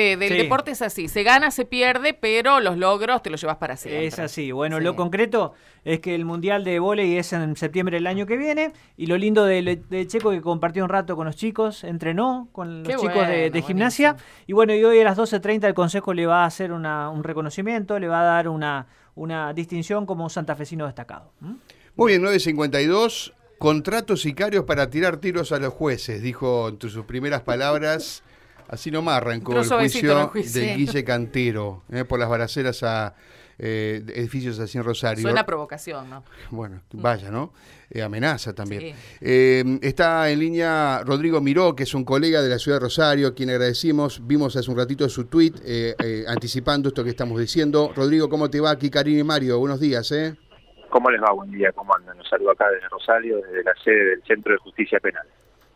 [0.00, 3.76] del deporte es así, se gana, se pierde, pero los logros te los llevas para
[3.76, 4.06] siempre.
[4.06, 8.06] Es así, bueno, lo concreto es que el Mundial de Volei es en septiembre del
[8.06, 11.82] año que viene y lo lindo de, Checo que compartió un rato con los chicos,
[11.82, 14.14] entrenó con los chicos de, gimnasia
[14.46, 17.98] y bueno, y hoy a las 12.30 el Consejo le va a hacer un reconocimiento,
[17.98, 18.86] le va a dar una,
[19.16, 21.32] una distinción como santafesino destacado.
[21.96, 27.40] Muy bien, 9.52, contratos sicarios para tirar tiros a los jueces, dijo entre sus primeras
[27.40, 28.22] palabras
[28.68, 33.14] Así nomás arrancó el juicio, de Guille Cantero eh, por las balaceras a
[33.58, 35.22] eh, edificios así en Rosario.
[35.22, 36.22] Suena provocación, ¿no?
[36.50, 37.52] Bueno, vaya, ¿no?
[37.90, 38.94] Eh, amenaza también.
[39.20, 43.34] está en línea Rodrigo Miró, que es un colega de la ciudad de Rosario, a
[43.34, 44.26] quien agradecimos.
[44.26, 45.54] Vimos hace un ratito su tweet
[46.28, 47.92] anticipando esto que estamos diciendo.
[47.96, 48.72] Rodrigo, ¿cómo te va?
[48.72, 50.36] Aquí Karine y Mario, buenos días, ¿eh?
[50.90, 51.32] ¿Cómo les va?
[51.32, 52.16] Buen día, ¿cómo andan?
[52.18, 55.26] Los saludo acá desde Rosario, desde la sede del Centro de Justicia Penal.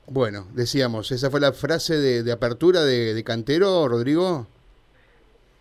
[0.07, 4.47] Bueno, decíamos, ¿esa fue la frase de, apertura de, Cantero, Rodrigo?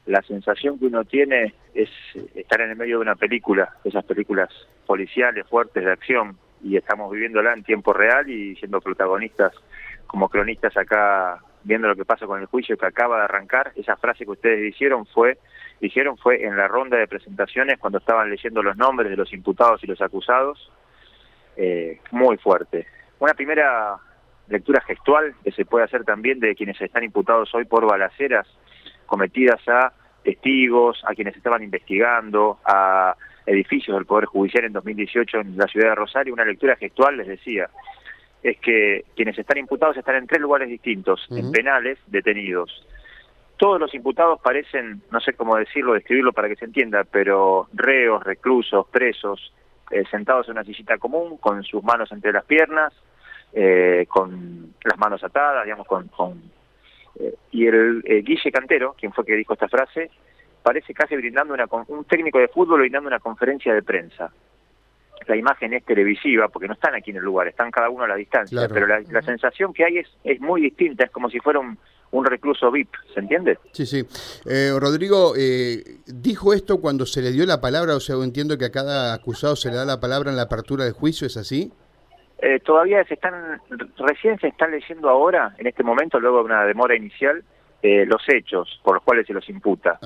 [0.08, 1.90] La sensación que uno tiene es
[2.36, 4.50] estar en el medio de una película, esas películas
[4.86, 9.54] policiales fuertes de acción, y estamos viviéndola en tiempo real y siendo protagonistas
[10.08, 13.72] como cronistas acá viendo lo que pasa con el juicio que acaba de arrancar.
[13.76, 15.38] Esa frase que ustedes dijeron fue
[15.80, 19.84] dijeron fue en la ronda de presentaciones cuando estaban leyendo los nombres de los imputados
[19.84, 20.72] y los acusados.
[21.58, 22.88] Eh, muy fuerte.
[23.20, 23.98] Una primera
[24.52, 28.48] lectura gestual que se puede hacer también de quienes están imputados hoy por balaceras
[29.06, 35.58] cometidas a testigos, a quienes estaban investigando, a edificios del Poder Judicial en 2018 en
[35.58, 36.34] la ciudad de Rosario.
[36.34, 37.70] Una lectura gestual, les decía,
[38.44, 42.86] es que quienes están imputados están en tres lugares distintos, en penales, detenidos.
[43.58, 48.24] Todos los imputados parecen, no sé cómo decirlo, describirlo para que se entienda, pero reos,
[48.24, 49.54] reclusos, presos,
[49.92, 52.94] eh, sentados en una sillita común, con sus manos entre las piernas,
[53.54, 56.10] eh, con las manos atadas, digamos, con...
[57.20, 60.10] Eh, y el eh, Guille Cantero, quien fue que dijo esta frase,
[60.64, 64.32] parece casi brindando una, un técnico de fútbol brindando una conferencia de prensa.
[65.28, 68.08] La imagen es televisiva, porque no están aquí en el lugar, están cada uno a
[68.08, 71.60] la distancia, pero la, sensación que hay es, es muy distinta, es como si fuera
[71.60, 71.78] un,
[72.12, 73.60] un recluso VIP, ¿se entiende?
[73.74, 74.04] Sí, sí.
[74.80, 75.34] Rodrigo,
[76.08, 77.96] ¿dijo esto cuando se le dio la palabra?
[77.96, 80.86] O sea, entiendo que a cada acusado se le da la palabra en la apertura
[80.86, 81.72] del juicio, ¿es así?
[82.42, 83.62] Eh, todavía se están,
[83.98, 87.44] recién se están leyendo ahora, en este momento, luego de una demora inicial,
[87.84, 90.00] eh, los hechos por los cuales se los imputa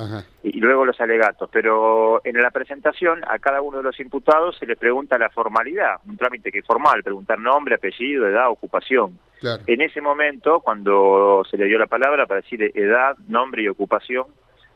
[0.43, 1.49] y, luego los alegatos.
[1.51, 5.95] Pero en la presentación a cada uno de los imputados se le pregunta la formalidad,
[6.07, 9.19] un trámite que es formal, preguntar nombre, apellido, edad, ocupación.
[9.67, 14.25] En ese momento, cuando se le dio la palabra para decir edad, nombre y ocupación,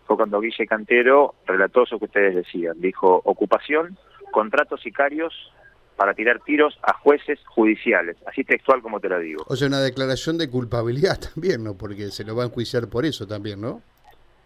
[0.06, 2.82] fue cuando Guille Cantero relató eso que ustedes decían.
[2.82, 3.98] Dijo ocupación,
[4.32, 5.34] contratos sicarios,
[6.00, 9.44] para tirar tiros a jueces judiciales, así textual como te lo digo.
[9.48, 11.74] O sea, una declaración de culpabilidad también, ¿no?
[11.78, 13.82] Porque se lo va a enjuiciar por eso también, ¿no?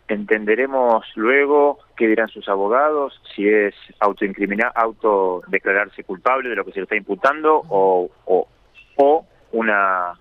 [0.08, 6.80] Entenderemos luego qué dirán sus abogados, si es autoincriminar, autodeclararse culpable de lo que se
[6.80, 10.14] le está imputando o, o, una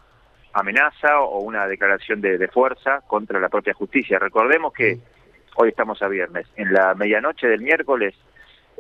[0.53, 4.19] amenaza o una declaración de, de, fuerza contra la propia justicia.
[4.19, 4.99] Recordemos que
[5.57, 6.47] hoy estamos a viernes.
[6.57, 8.15] En la medianoche del miércoles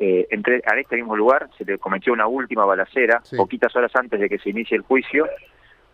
[0.04, 4.18] eh, entre, a este mismo lugar se le cometió una última balacera, poquitas horas antes
[4.18, 5.28] de que se inicie el juicio,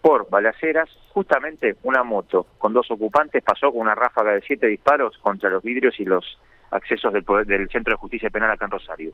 [0.00, 5.18] por balaceras, justamente una moto con dos ocupantes pasó con una ráfaga de siete disparos
[5.18, 6.38] contra los vidrios y los
[6.70, 9.12] accesos del, del Centro de Justicia Penal acá en Rosario.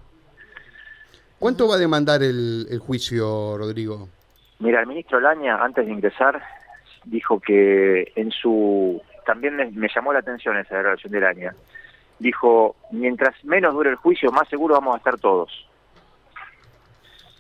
[1.41, 4.09] ¿Cuánto va a demandar el, el juicio, Rodrigo?
[4.61, 6.41] Mira, el ministro Laña, antes de ingresar,
[7.05, 9.03] dijo que en su...
[9.27, 11.55] También me, llamó la atención esa declaración de Laña
[12.19, 15.51] dijo, mientras menos dure el juicio, más seguro vamos a estar todos.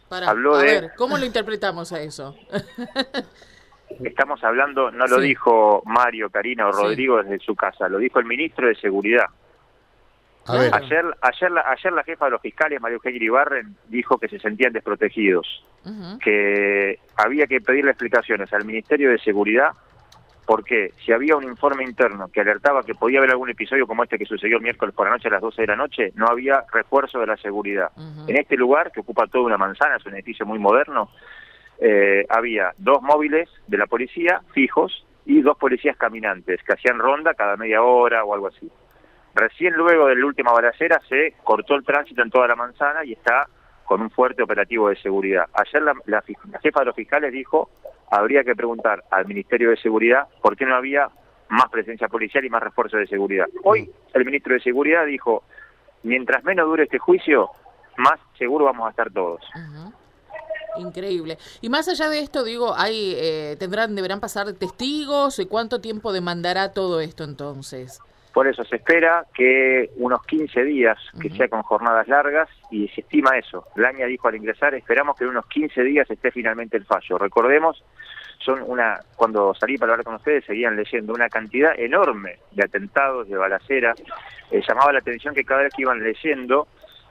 [0.08, 2.36] Para, a ver, ¿cómo lo interpretamos a eso?
[4.04, 8.26] Estamos hablando, no lo dijo Mario, Karina o Rodrigo desde su casa, lo dijo el
[8.26, 9.26] ministro de Seguridad.
[10.46, 14.38] Ayer, ayer, la, ayer la jefa de los fiscales, Mario Eugenia Ibarren, dijo que se
[14.38, 15.64] sentían desprotegidos,
[16.22, 19.72] que había que pedirle explicaciones al Ministerio de Seguridad
[20.46, 24.18] porque si había un informe interno que alertaba que podía haber algún episodio como este
[24.18, 26.64] que sucedió el miércoles por la noche a las 12 de la noche, no había
[26.72, 27.90] refuerzo de la seguridad.
[28.26, 31.10] En este lugar, que ocupa toda una manzana, es un edificio muy moderno,
[31.80, 37.34] eh, había dos móviles de la policía fijos y dos policías caminantes que hacían ronda
[37.34, 38.70] cada media hora o algo así.
[39.34, 43.14] Recién luego de la última balacera se cortó el tránsito en toda la manzana y
[43.14, 43.48] está
[43.84, 45.46] con un fuerte operativo de seguridad.
[45.54, 46.22] Ayer la
[46.62, 47.68] jefa de los fiscales dijo
[48.14, 51.08] habría que preguntar al Ministerio de Seguridad por qué no había
[51.48, 53.46] más presencia policial y más refuerzo de seguridad.
[53.64, 55.42] Hoy el ministro de Seguridad dijo,
[56.02, 57.50] mientras menos dure este juicio,
[57.96, 59.40] más seguro vamos a estar todos.
[60.76, 61.38] Increíble.
[61.60, 65.38] Y más allá de esto, digo, hay, eh, tendrán, deberán pasar testigos.
[65.38, 68.00] ¿Y cuánto tiempo demandará todo esto entonces?
[68.34, 73.02] Por eso se espera que unos 15 días, que sea con jornadas largas, y se
[73.02, 73.64] estima eso.
[73.76, 77.16] Laña dijo al ingresar, esperamos que en unos 15 días esté finalmente el fallo.
[77.16, 77.84] Recordemos,
[78.38, 83.28] son una, cuando salí para hablar con ustedes, seguían leyendo una cantidad enorme de atentados,
[83.28, 84.02] de balaceras.
[84.50, 86.66] Eh, llamaba la atención que cada vez que iban leyendo,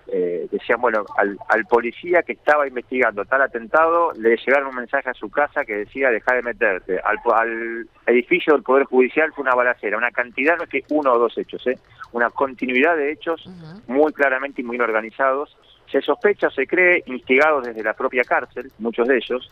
[0.07, 5.09] eh, decían, bueno, al, al, policía que estaba investigando tal atentado, le llegaron un mensaje
[5.09, 6.99] a su casa que decía, deja de meterte.
[6.99, 11.13] Al, al edificio del Poder Judicial fue una balacera, una cantidad, no es que uno
[11.13, 11.77] o dos hechos, ¿eh?
[12.11, 13.49] una continuidad de hechos
[13.87, 15.57] muy claramente y muy organizados.
[15.89, 19.51] Se sospecha, se cree, instigados desde la propia cárcel, muchos de ellos.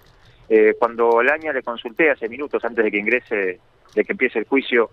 [0.50, 3.60] Eh, cuando Laña le consulté hace minutos antes de que ingrese,
[3.96, 4.90] de que empiece el juicio,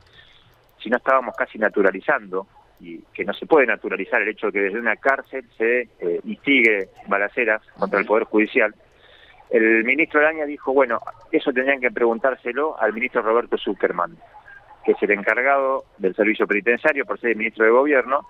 [0.80, 2.46] si no estábamos casi naturalizando
[2.80, 6.20] y que no se puede naturalizar el hecho de que desde una cárcel se eh,
[6.24, 8.74] instigue balaceras contra el Poder Judicial.
[9.50, 11.00] El ministro Araña dijo, bueno,
[11.32, 14.16] eso tendrían que preguntárselo al ministro Roberto Zuckerman,
[14.84, 18.28] que es el encargado del servicio penitenciario por ser el ministro de Gobierno.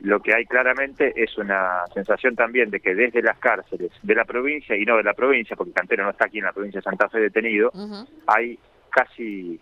[0.00, 4.24] Lo que hay claramente es una sensación también de que desde las cárceles de la
[4.24, 6.84] provincia y no de la provincia, porque Cantero no está aquí en la provincia de
[6.84, 7.70] Santa Fe detenido,
[8.26, 8.58] hay
[8.90, 9.60] casi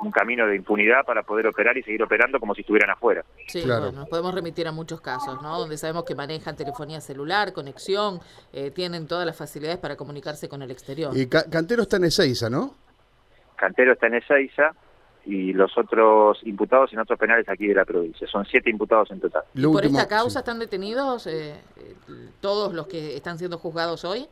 [0.00, 3.24] un camino de impunidad para poder operar y seguir operando como si estuvieran afuera.
[3.46, 5.58] Sí, bueno, nos podemos remitir a muchos casos, ¿no?
[5.58, 8.20] Donde sabemos que manejan telefonía celular, conexión,
[8.52, 11.16] eh, tienen todas las facilidades para comunicarse con el exterior.
[11.16, 12.74] Y Cantero está en Ezeiza, ¿no?
[13.56, 14.72] Cantero está en Ezeiza
[15.26, 18.26] y los otros imputados en otros penales aquí de la provincia.
[18.26, 19.44] Son siete imputados en total.
[19.54, 21.54] ¿Y por esta causa están detenidos eh,
[22.40, 24.26] todos los que están siendo juzgados hoy?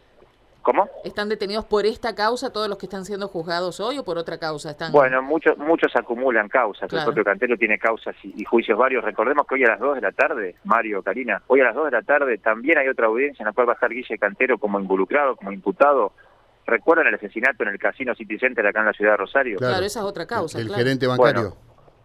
[0.63, 0.89] ¿Cómo?
[1.05, 4.39] ¿Están detenidos por esta causa todos los que están siendo juzgados hoy o por otra
[4.39, 4.71] causa?
[4.71, 4.93] Están...
[4.93, 6.91] Bueno, muchos muchos acumulan causas.
[6.93, 9.03] El propio Cantero tiene causas y, juicios varios.
[9.03, 11.87] Recordemos que hoy a las 2 de la tarde, Mario, Karina, hoy a las 2
[11.87, 14.59] de la tarde también hay otra audiencia en la cual va a estar Guille Cantero
[14.59, 16.13] como involucrado, como imputado.
[16.65, 19.59] ¿Recuerdan el asesinato en el Casino City Center acá en la ciudad de Rosario?
[19.59, 20.61] Claro, esa es otra causa.
[20.61, 21.57] El, gerente bancario.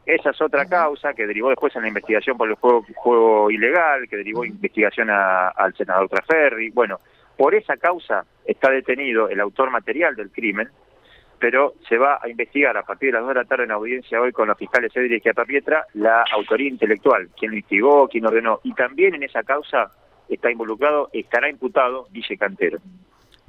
[0.04, 4.08] esa es otra causa que derivó después en la investigación por el juego, juego ilegal,
[4.10, 6.72] que derivó investigación al senador Traferri.
[6.72, 7.00] Bueno,
[7.38, 10.70] por esa causa está detenido el autor material del crimen,
[11.40, 14.20] pero se va a investigar a partir de las 2 de la tarde en audiencia
[14.20, 18.60] hoy con los fiscales Edric y Apapietra la autoría intelectual, quién lo instigó, quién ordenó.
[18.64, 19.92] Y también en esa causa
[20.28, 22.80] está involucrado, estará imputado Guille Cantero.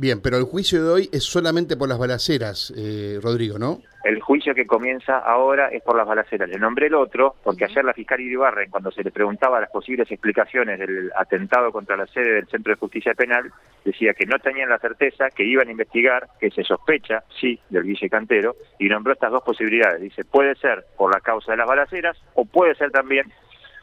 [0.01, 3.81] Bien, pero el juicio de hoy es solamente por las balaceras, eh, Rodrigo, ¿no?
[4.05, 6.49] El juicio que comienza ahora es por las balaceras.
[6.49, 10.09] Le nombré el otro porque ayer la fiscal Iribarren, cuando se le preguntaba las posibles
[10.09, 13.51] explicaciones del atentado contra la sede del Centro de Justicia Penal,
[13.85, 17.83] decía que no tenían la certeza, que iban a investigar, que se sospecha, sí, del
[17.83, 20.01] Guille Cantero, y nombró estas dos posibilidades.
[20.01, 23.33] Dice, puede ser por la causa de las balaceras o puede ser también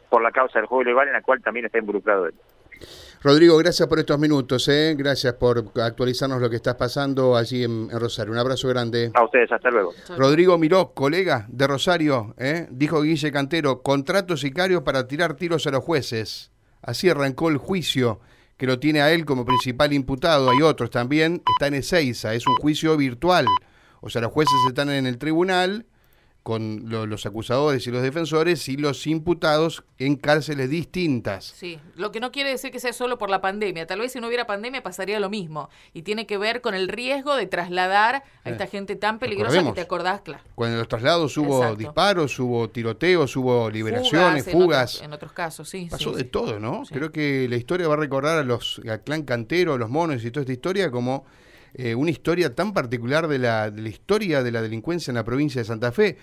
[0.08, 2.34] por la causa del juego ilegal en la cual también está involucrado él.
[3.22, 4.94] Rodrigo, gracias por estos minutos, ¿eh?
[4.96, 8.32] gracias por actualizarnos lo que está pasando allí en, Rosario.
[8.32, 9.10] Un abrazo grande.
[9.14, 9.94] A ustedes, hasta luego.
[10.16, 12.68] Rodrigo Miró, colega de Rosario, ¿eh?
[12.70, 16.52] dijo Guille Cantero, contrato sicario para tirar tiros a los jueces.
[16.82, 18.20] Así arrancó el juicio
[18.56, 20.50] que lo tiene a él como principal imputado.
[20.50, 23.46] Hay otros también, está en Ezeiza, es un juicio virtual.
[24.00, 25.86] O sea, los jueces están en el tribunal
[26.46, 31.44] con los acusadores y los defensores y los imputados en cárceles distintas.
[31.44, 33.84] Sí, lo que no quiere decir que sea solo por la pandemia.
[33.88, 35.70] Tal vez si no hubiera pandemia pasaría lo mismo.
[35.92, 39.64] Y tiene que ver con el riesgo de trasladar a esta eh, gente tan peligrosa
[39.64, 40.44] que te acordás, claro.
[40.54, 45.02] Cuando los traslados hubo disparos, hubo tiroteos, hubo liberaciones, fugas.
[45.02, 45.88] En, otros casos, sí.
[45.90, 46.84] Pasó de todo, ¿no?
[46.88, 50.24] Creo que la historia va a recordar a los al clan cantero, a los monos
[50.24, 51.26] y toda esta historia como
[51.78, 55.24] eh, una historia tan particular de la, de la historia de la delincuencia en la
[55.24, 56.16] provincia de Santa Fe.